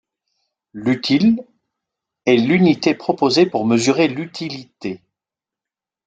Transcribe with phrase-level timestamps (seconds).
[0.73, 1.43] L'util,
[2.25, 4.99] est l'unité proposée pour mesurer l'utilité.